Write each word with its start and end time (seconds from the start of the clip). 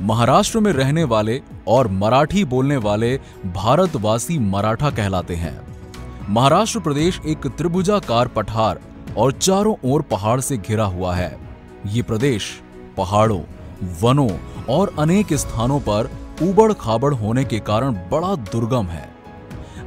महाराष्ट्र 0.00 0.60
में 0.60 0.72
रहने 0.72 1.04
वाले 1.04 1.40
और 1.68 1.88
मराठी 1.88 2.44
बोलने 2.44 2.76
वाले 2.76 3.16
भारतवासी 3.46 4.38
मराठा 4.38 4.90
कहलाते 4.90 5.34
हैं। 5.34 5.60
महाराष्ट्र 6.30 6.80
प्रदेश 6.80 7.20
एक 7.26 7.46
त्रिभुजाकार 7.46 8.28
पठार 8.28 8.80
और 9.16 9.32
चारों 9.32 9.74
ओर 9.84 10.02
पहाड़ 10.02 10.40
से 10.40 10.56
घिरा 10.56 10.84
हुआ 10.84 11.14
है। 11.14 11.38
ये 11.86 12.02
प्रदेश 12.02 12.62
पहाड़ों, 12.96 13.40
वनों 14.02 14.30
और 14.68 14.94
अनेक 14.98 15.32
स्थानों 15.32 15.80
पर 15.80 16.10
उबड़ 16.42 16.72
खाबड़ 16.72 17.14
होने 17.14 17.44
के 17.44 17.58
कारण 17.60 17.92
बड़ा 17.92 18.34
दुर्गम 18.36 18.86
है। 18.86 19.08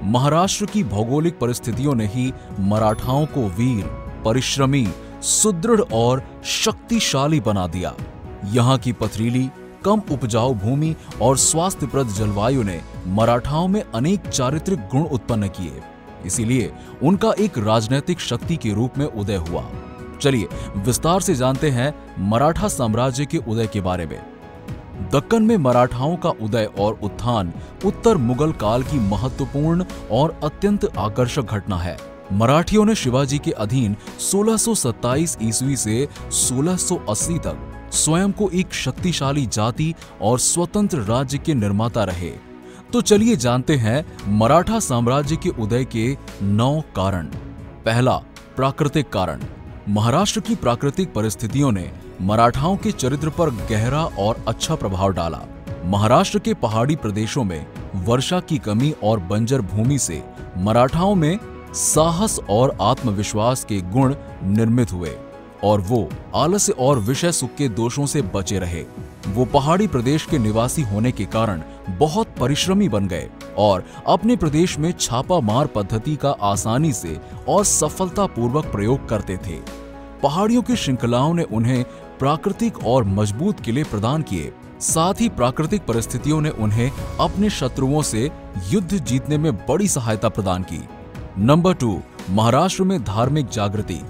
महाराष्ट्र 0.03 0.65
की 0.65 0.83
भौगोलिक 0.83 1.39
परिस्थितियों 1.39 1.95
ने 1.95 2.07
ही 2.07 2.33
मराठाओं 2.59 3.25
को 3.25 3.47
वीर, 3.47 3.85
परिश्रमी, 4.25 4.87
सुदृढ़ 5.21 5.81
और 5.81 6.23
शक्तिशाली 6.43 7.39
बना 7.39 7.67
दिया। 7.67 7.93
यहाँ 8.45 8.77
की 8.77 8.91
पथरीली 8.93 9.49
कम 9.87 10.01
उपजाऊ 10.11 10.53
भूमि 10.53 10.95
और 11.21 11.37
स्वास्थ्यप्रद 11.37 12.07
जलवायु 12.07 12.63
ने 12.63 12.81
मराठाओं 13.07 13.67
में 13.67 13.83
अनेक 13.95 14.27
चारित्रिक 14.27 14.79
गुण 14.79 15.03
उत्पन्न 15.03 15.47
किए। 15.47 15.81
इसीलिए 16.25 16.71
उनका 17.03 17.33
एक 17.39 17.57
राजनीतिक 17.57 18.19
शक्ति 18.19 18.55
के 18.55 18.73
रूप 18.73 18.97
में 18.97 19.05
उदय 19.05 19.35
हुआ। 19.35 19.63
चलिए, 20.21 20.47
विस्तार 20.77 21.21
से 21.21 21.35
जानते 21.35 21.69
हैं 21.69 21.93
मराठा 22.19 22.67
साम्राज्य 22.67 23.25
के 23.25 23.37
उदय 23.37 23.67
के 23.67 23.81
बारे 23.81 24.05
में। 24.05 24.19
दक्कन 25.11 25.43
में 25.43 25.57
मराठाओं 25.57 26.15
का 26.15 26.29
उदय 26.29 26.69
और 26.79 26.99
उत्थान 27.03 27.53
उत्तर 27.85 28.17
मुगल 28.17 28.51
काल 28.51 28.83
की 28.83 28.99
महत्वपूर्ण 28.99 29.85
और 30.11 30.39
अत्यंत 30.43 30.97
आकर्षक 30.97 31.41
घटना 31.41 31.77
है। 31.77 31.97
मराठियों 32.33 32.85
ने 32.85 32.95
शिवाजी 32.95 33.37
के 33.37 33.51
अधीन 33.51 33.95
1627 34.19 35.37
ईस्वी 35.41 35.75
से 35.75 36.07
1680 36.31 37.37
तक 37.39 37.76
स्वयं 37.91 38.31
को 38.31 38.49
एक 38.49 38.73
शक्तिशाली 38.73 39.45
जाति 39.45 39.93
और 40.21 40.39
स्वतंत्र 40.39 40.97
राज्य 40.97 41.37
के 41.37 41.53
निर्माता 41.53 42.03
रहे। 42.03 42.31
तो 42.93 43.01
चलिए 43.01 43.35
जानते 43.35 43.75
हैं 43.75 44.05
मराठा 44.27 44.79
साम्राज्य 44.79 45.35
के 45.35 45.49
उदय 45.49 45.85
के 45.85 46.17
नौ 46.41 46.81
कारण। 46.95 47.25
पहला, 47.85 48.17
प्राकृतिक 48.55 49.09
कारण। 49.09 49.43
महाराष्ट्र 49.89 50.39
की 50.39 50.55
प्राकृतिक 50.55 51.13
परिस्थितियों 51.13 51.71
ने 51.71 51.91
मराठाओं 52.21 52.77
के 52.77 52.91
चरित्र 52.91 53.29
पर 53.29 53.49
गहरा 53.49 54.03
और 54.03 54.45
अच्छा 54.47 54.75
प्रभाव 54.75 55.13
डाला। 55.13 55.41
महाराष्ट्र 55.85 56.39
के 56.39 56.53
पहाड़ी 56.53 56.95
प्रदेशों 56.95 57.43
में 57.43 57.65
वर्षा 57.95 58.39
की 58.39 58.57
कमी 58.57 58.93
और 59.03 59.19
बंजर 59.19 59.61
भूमि 59.61 59.99
से 59.99 60.23
मराठाओं 60.57 61.15
में 61.15 61.39
साहस 61.73 62.39
और 62.49 62.77
आत्मविश्वास 62.81 63.63
के 63.63 63.81
गुण 63.81 64.15
निर्मित 64.43 64.93
हुए। 64.93 65.17
और 65.63 65.81
वो 65.81 66.09
आलस्य 66.35 66.73
और 66.79 66.99
विषय 66.99 67.31
सुख 67.31 67.55
के 67.57 67.69
दोषों 67.69 68.05
से 68.05 68.21
बचे 68.21 68.59
रहे। 68.59 68.83
वो 69.27 69.45
पहाड़ी 69.45 69.87
प्रदेश 69.87 70.25
के 70.25 70.37
निवासी 70.37 70.81
होने 70.81 71.11
के 71.11 71.25
कारण 71.25 71.61
बहुत 71.89 72.27
परिश्रमी 72.39 72.89
बन 72.89 73.07
गए 73.07 73.29
और 73.57 73.83
अपने 74.07 74.35
प्रदेश 74.35 74.77
में 74.79 74.91
छापा 74.91 75.39
मार 75.39 75.67
पद्धति 75.67 76.15
का 76.15 76.31
आसानी 76.41 76.93
से 76.93 77.19
और 77.47 77.65
सफलतापूर्वक 77.65 78.65
प्रयोग 78.65 79.09
करते 79.09 79.37
थे। 79.37 79.59
पहाड़ियों 80.23 80.61
की 80.61 80.75
श्रृंखलाओं 80.75 81.33
ने 81.33 81.43
उन्हें 81.43 81.83
प्राकृतिक 82.19 82.85
और 82.85 83.03
मज़बूत 83.03 83.59
किले 83.59 83.83
प्रदान 83.83 84.21
किए। 84.21 84.53
साथ 84.79 85.21
ही 85.21 85.29
प्राकृतिक 85.29 85.85
परिस्थितियों 85.85 86.41
ने 86.41 86.49
उन्हें 86.49 86.91
अपने 87.19 87.49
शत्रुओं 87.49 88.01
से 88.01 88.31
युद्ध 88.69 88.97
जीतने 88.97 89.37
में 89.37 89.55
बड़ी 89.55 89.87
सहायता 89.87 90.29
प्रदान 90.29 90.63
की। 90.63 90.87
नंबर 91.39 91.73
टू, 91.73 92.01
महाराष्ट्र 92.29 92.83
में 92.83 93.03
धार्मिक 93.03 93.47
जागृति। 93.47 94.01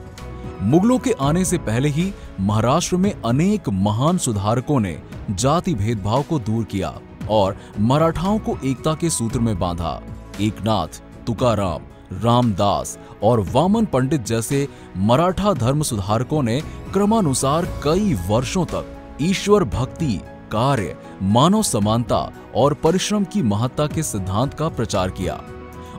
मुगलों 0.61 0.99
के 0.99 1.11
आने 1.11 1.45
से 1.45 1.57
पहले 1.57 1.89
ही 1.89 2.13
महाराष्ट्र 2.39 2.97
में 2.97 3.21
अनेक 3.21 3.69
महान 3.69 4.17
सुधारकों 4.17 4.79
ने 4.79 5.01
जाति 5.31 5.73
भेदभाव 5.75 6.23
को 6.23 6.39
दूर 6.39 6.63
किया 6.63 6.99
और 7.29 7.57
मराठाओं 7.79 8.39
को 8.39 8.57
एकता 8.65 8.93
के 8.93 9.09
सूत्र 9.09 9.39
में 9.39 9.59
बांधा। 9.59 10.01
एकनाथ, 10.41 11.01
तुकाराम, 11.25 11.81
रामदास 12.23 12.97
और 13.23 13.39
वामन 13.51 13.85
पंडित 13.85 14.25
जैसे 14.25 14.67
मराठा 14.97 15.53
धर्म 15.53 15.81
सुधारकों 15.81 16.43
ने 16.43 16.61
क्रमानुसार 16.93 17.65
कई 17.83 18.13
वर्षों 18.27 18.65
तक 18.65 19.17
ईश्वर 19.21 19.63
भक्ति, 19.63 20.21
कार्य, 20.51 20.95
मानव 21.21 21.63
समानता 21.63 22.31
और 22.55 22.73
परिश्रम 22.73 23.23
की 23.23 23.41
महत्ता 23.43 23.87
के 23.87 24.03
सिद्धांत 24.03 24.53
का 24.53 24.69
प्रचार 24.69 25.09
किया। 25.09 25.41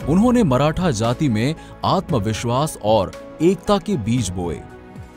उन्होंने 0.09 0.43
मराठा 0.43 0.91
जाति 0.91 1.29
में 1.29 1.55
आत्मविश्वास 1.85 2.79
और 2.85 3.13
एकता 3.43 3.79
के 3.79 3.97
बीज 3.97 4.29
बोए। 4.31 4.61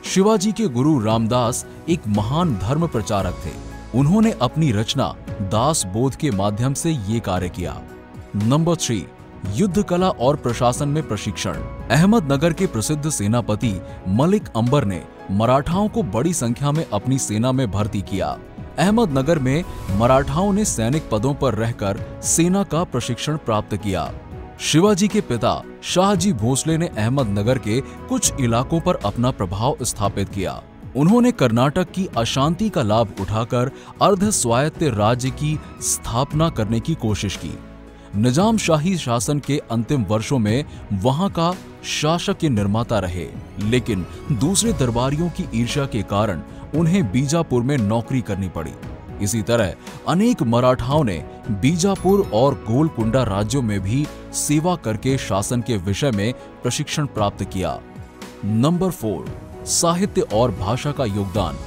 शिवाजी 0.04 0.52
के 0.52 0.66
गुरु 0.68 0.98
रामदास 1.00 1.64
एक 1.88 2.06
महान 2.08 2.54
धर्म 2.56 2.86
प्रचारक 2.86 3.34
थे। 3.46 3.50
उन्होंने 3.98 4.32
अपनी 4.42 4.72
रचना 4.72 5.14
दास 5.42 5.84
बोध 5.86 6.16
के 6.16 6.30
माध्यम 6.30 6.74
से 6.74 6.90
ये 6.90 7.20
कार्य 7.20 7.48
किया। 7.48 7.80
नंबर 8.36 8.76
थ्री, 8.76 9.06
युद्ध 9.54 9.82
कला 9.82 10.08
और 10.08 10.36
प्रशासन 10.36 10.88
में 10.88 11.08
प्रशिक्षण। 11.08 11.54
अहमदनगर 11.90 12.52
के 12.52 12.66
प्रसिद्ध 12.66 13.10
सेनापति 13.10 13.80
मलिक 14.08 14.48
अंबर 14.56 14.84
ने 14.84 15.02
मराठाओं 15.30 15.88
को 15.88 16.02
बड़ी 16.02 16.32
संख्या 16.34 16.72
में 16.72 16.84
अपनी 16.92 17.18
सेना 17.18 17.52
में 17.52 17.70
भर्ती 17.70 18.02
किया। 18.02 18.38
अहमदनगर 18.78 19.38
में 19.38 19.64
मराठाओं 19.90 20.52
ने 20.52 20.64
सैनिक 20.64 21.08
पदों 21.10 21.34
पर 21.34 21.54
रहकर 21.54 22.20
सेना 22.22 22.62
का 22.62 22.84
प्रशिक्षण 22.84 23.36
प्राप्त 23.36 23.76
किया। 23.76 24.12
शिवाजी 24.62 25.06
के 25.08 25.20
पिता 25.20 25.52
शाहजी 25.84 26.32
भोसले 26.32 26.76
ने 26.78 26.86
अहमदनगर 26.88 27.58
के 27.58 27.80
कुछ 28.08 28.40
इलाकों 28.40 28.80
पर 28.80 28.94
अपना 29.04 29.30
प्रभाव 29.30 29.76
स्थापित 29.82 30.28
किया। 30.28 30.52
उन्होंने 30.96 31.32
कर्नाटक 31.32 31.90
की 31.90 32.06
अशांति 32.16 32.68
का 32.68 32.82
लाभ 32.82 33.14
उठाकर 33.20 33.70
अर्ध 34.02 34.28
स्वायत्त 34.30 34.82
राज्य 34.82 35.30
की 35.32 35.58
स्थापना 35.82 36.48
करने 36.50 36.80
की 36.80 36.94
कोशिश 36.94 37.36
की। 37.36 37.52
निज़ाम 38.16 38.58
शाही 38.58 38.96
शासन 38.98 39.38
के 39.38 39.58
अंतिम 39.70 40.04
वर्षों 40.04 40.38
में 40.38 40.64
वहाँ 41.02 41.30
का 41.30 41.52
शासक 41.90 42.38
के 42.38 42.48
निर्माता 42.50 42.98
रहे, 42.98 43.26
लेकिन 43.60 44.06
दूसरे 44.32 44.72
दरबारियों 44.74 45.28
की 45.30 45.48
ईर्ष्या 45.54 45.86
के 45.86 46.02
कारण 46.08 46.42
उन्हें 46.74 47.04
बीजापुर 47.12 47.62
में 47.62 47.76
नौकरी 47.78 48.20
करनी 48.20 48.48
पड़ी। 48.48 48.72
इसी 49.22 49.42
तरह 49.42 49.74
अनेक 50.08 50.42
मराठाओं 50.42 51.04
ने 51.04 51.24
बीजापुर 51.50 52.30
और 52.34 52.54
गोलकुंडा 52.68 53.22
राज्यों 53.22 53.62
में 53.62 53.80
भी 53.80 54.06
सेवा 54.34 54.74
करके 54.76 55.16
शासन 55.18 55.60
के 55.60 55.76
विषय 55.76 56.10
में 56.10 56.32
प्रशिक्षण 56.62 57.06
प्राप्त 57.06 57.44
किया। 57.44 57.78
नंबर 58.44 58.90
फोर, 58.90 59.26
साहित्य 59.64 60.20
और 60.20 60.50
भाषा 60.50 60.92
का 60.92 61.04
योगदान। 61.04 61.58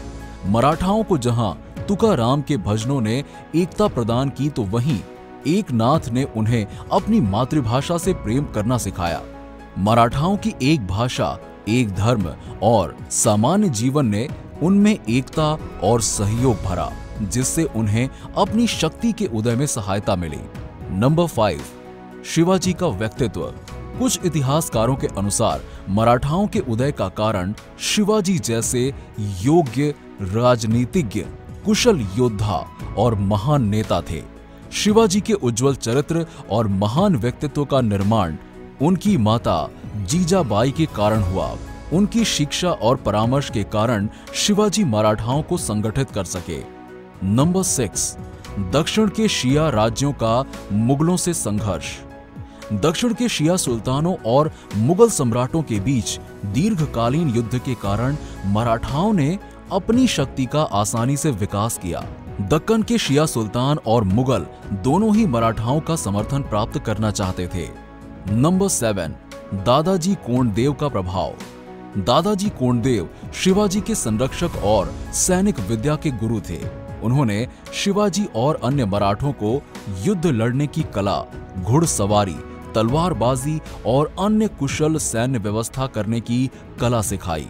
मराठाओं 0.51 1.03
को 1.03 1.17
जहाँ 1.17 1.57
तुकाराम 1.87 2.41
के 2.41 2.57
भजनों 2.57 3.01
ने 3.01 3.23
एकता 3.55 3.87
प्रदान 3.87 4.29
की 4.29 4.49
तो 4.49 4.63
वहीं 4.63 4.99
एक 5.47 5.71
नाथ 5.71 6.09
ने 6.09 6.23
उन्हें 6.37 6.65
अपनी 6.91 7.19
मातृभाषा 7.19 7.97
से 7.97 8.13
प्रेम 8.13 8.45
करना 8.45 8.77
सिखाया। 8.77 9.21
मराठाओं 9.77 10.37
की 10.37 10.53
एक 10.61 10.87
भाषा, 10.87 11.37
एक 11.67 11.93
धर्म 11.95 12.33
और 12.63 12.95
सामान्य 13.11 13.69
जीवन 13.69 14.05
ने 14.05 14.27
उनमें 14.63 14.97
एकता 15.09 15.51
और 15.83 16.01
सहयोग 16.01 16.63
भरा। 16.63 16.91
जिससे 17.21 17.63
उन्हें 17.63 18.09
अपनी 18.37 18.67
शक्ति 18.67 19.11
के 19.11 19.25
उदय 19.25 19.55
में 19.55 19.65
सहायता 19.65 20.15
मिली। 20.15 20.39
नंबर 20.91 21.27
फाइव 21.27 21.61
शिवाजी 22.25 22.73
का 22.73 22.87
व्यक्तित्व। 22.87 23.53
कुछ 23.99 24.19
इतिहासकारों 24.25 24.95
के 24.95 25.07
अनुसार, 25.07 25.61
मराठाओं 25.89 26.47
के 26.47 26.59
उदय 26.59 26.91
का 26.91 27.09
कारण 27.09 27.53
शिवाजी 27.79 28.39
जैसे 28.39 28.93
योग्य 29.19 29.95
राजनीतिज्ञ, 30.21 31.21
कुशल 31.65 32.07
योद्धा 32.15 32.65
और 32.97 33.15
महान 33.15 33.63
नेता 33.63 34.01
थे। 34.01 34.23
शिवाजी 34.71 35.21
के 35.21 35.33
उज्जवल 35.33 35.75
चरित्र 35.75 36.25
और 36.51 36.67
महान 36.67 37.15
व्यक्तित्व 37.15 37.65
का 37.65 37.81
निर्माण 37.81 38.35
उनकी 38.81 39.17
माता 39.17 39.69
जीजाबाई 39.95 40.71
के 40.71 40.85
कारण 40.85 41.21
हुआ। 41.21 41.57
उनकी 41.93 42.25
शिक्षा 42.25 42.71
और 42.71 42.95
परामर्श 42.95 43.49
के 43.49 43.63
कारण 43.63 44.09
शिवाजी 44.33 44.83
मराठाओं 44.83 45.41
को 45.41 45.57
संगठित 45.57 46.11
कर 46.11 46.23
सके। 46.23 46.74
नंबर 47.23 47.63
सिक्स, 47.63 48.17
दक्षिण 48.59 49.07
के 49.07 49.27
शिया 49.27 49.69
राज्यों 49.69 50.13
का 50.13 50.43
मुगलों 50.71 51.17
से 51.17 51.33
संघर्ष। 51.33 51.85
दक्षिण 52.73 53.13
के 53.13 53.29
शिया 53.29 53.55
सुल्तानों 53.55 54.15
और 54.25 54.51
मुगल 54.75 55.09
सम्राटों 55.09 55.61
के 55.61 55.79
बीच 55.79 56.19
दीर्घकालीन 56.45 57.29
युद्ध 57.29 57.57
के 57.57 57.75
कारण 57.75 58.17
मराठाओं 58.45 59.13
ने 59.13 59.39
अपनी 59.71 60.07
शक्ति 60.07 60.45
का 60.45 60.61
आसानी 60.61 61.17
से 61.17 61.31
विकास 61.31 61.77
किया। 61.77 62.05
दक्कन 62.41 62.83
के 62.83 62.97
शिया 62.97 63.25
सुल्तान 63.25 63.77
और 63.77 64.03
मुगल 64.03 64.45
दोनों 64.73 65.15
ही 65.15 65.25
मराठाओं 65.25 65.79
का 65.79 65.95
समर्थन 65.95 66.41
प्राप्त 66.41 66.79
करना 66.79 67.11
चाहते 67.11 67.47
थे। 67.47 67.69
नंबर 68.31 68.67
सेवन, 68.67 69.15
दादाजी 69.53 70.15
कोंडदेव 70.15 70.73
का 70.73 70.87
प्रभाव। 70.87 71.33
दादाजी 71.97 72.49
कोंडदेव 72.49 73.09
शिवाजी 73.33 73.81
के 73.81 73.95
संरक्षक 73.95 74.55
और 74.63 74.93
सैनिक 75.13 75.59
विद्या 75.59 75.95
के 75.95 76.11
गुरु 76.11 76.39
थे। 76.39 76.84
उन्होंने 77.05 77.47
शिवाजी 77.73 78.25
और 78.35 78.59
अन्य 78.63 78.85
मराठों 78.85 79.31
को 79.31 79.61
युद्ध 80.03 80.25
लड़ने 80.25 80.67
की 80.67 80.83
कला, 80.95 81.21
घुड़सवारी, 81.63 82.35
तलवारबाजी 82.75 83.59
और 83.85 84.13
अन्य 84.19 84.47
कुशल 84.47 84.97
सैन्य 84.97 85.39
व्यवस्था 85.39 85.87
करने 85.87 86.19
की 86.21 86.49
कला 86.81 87.01
सिखाई। 87.01 87.47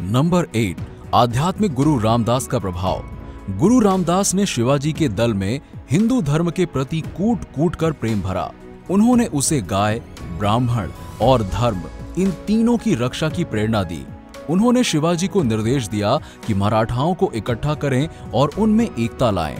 नंबर 0.00 0.46
एट, 0.56 0.76
आध्यात्मिक 1.14 1.74
गुरु 1.74 1.98
रामदास 1.98 2.46
का 2.46 2.58
प्रभाव। 2.58 3.04
गुरु 3.50 3.80
रामदास 3.80 4.34
ने 4.34 4.46
शिवाजी 4.46 4.92
के 4.92 5.08
दल 5.08 5.34
में 5.34 5.60
हिंदू 5.90 6.20
धर्म 6.22 6.50
के 6.50 6.66
प्रति 6.66 7.00
कूट 7.00 7.44
कूट 7.56 7.76
कर 7.76 7.92
प्रेम 7.92 8.22
भरा। 8.22 8.50
उन्होंने 8.90 9.26
उसे 9.26 9.60
गाय, 9.60 10.02
ब्राह्मण 10.38 10.90
और 11.22 11.42
धर्म 11.42 11.82
इन 12.18 12.30
तीनों 12.46 12.76
की 12.76 12.94
रक्षा 12.94 13.28
की 13.28 13.44
प्रेरणा 13.44 13.82
दी। 13.82 14.04
उन्होंने 14.50 14.84
शिवाजी 14.84 15.28
को 15.28 15.42
निर्देश 15.42 15.88
दिया 15.88 16.18
कि 16.46 16.54
मराठाओं 16.54 17.14
को 17.14 17.30
इकट्ठा 17.34 17.74
करें 17.74 18.08
और 18.34 18.50
उनमें 18.58 18.88
एकता 18.98 19.30
लाएँ। 19.30 19.56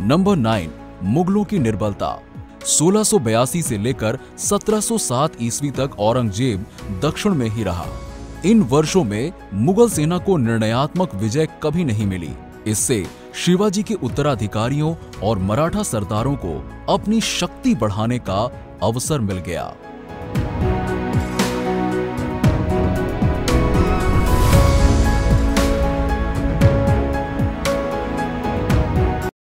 नंबर 0.00 0.36
नाइन, 0.36 0.70
मुगलों 1.02 1.44
की 1.44 1.58
निर्बलता। 1.58 2.18
1682 2.66 3.62
से 3.62 3.78
लेकर 3.78 4.18
1707 4.38 5.36
ईस्वी 5.40 5.70
तक 5.70 5.90
औरंगज़ेब 5.98 6.66
दक्षिण 7.02 7.34
में 7.34 7.48
ही 7.48 7.62
रहा। 7.62 7.86
इन 8.44 8.62
वर्षों 8.62 9.04
में 9.04 9.32
मुगल 9.54 9.88
सेना 9.88 10.18
को 10.18 10.36
निर्णयात्मक 10.36 11.14
विजय 11.14 11.48
कभी 11.62 11.84
नहीं 11.84 12.06
मिली। 12.06 12.30
इससे 12.66 13.06
शिवाजी 13.34 13.82
के 13.82 13.94
उत्तराधिकारियों 13.94 14.94
और 15.22 15.38
मराठा 15.38 15.82
सरदारों 15.82 16.36
को 16.36 16.52
अपनी 16.94 17.20
शक्ति 17.20 17.74
बढ़ाने 17.74 18.18
का 18.18 18.50
अवसर 18.82 19.20
मिल 19.20 19.38
गया। 19.38 19.74